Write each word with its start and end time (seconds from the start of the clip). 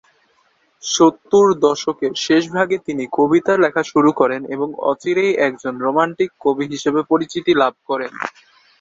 সত্তর 0.83 1.45
দশকের 1.65 2.13
শেষভাগে 2.17 2.77
তিনি 2.87 3.03
কবিতা 3.13 3.53
লেখা 3.63 3.83
শুরু 3.91 4.09
করেন 4.13 4.41
এবং 4.55 4.67
অচিরেই 4.91 5.33
একজন 5.47 5.73
রোম্যান্টিক 5.77 6.29
কবি 6.41 6.65
হিসেবে 6.73 7.01
পরিচিতি 7.11 7.51
লাভ 7.61 7.73
করেন। 7.89 8.11